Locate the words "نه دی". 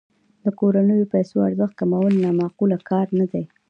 3.19-3.43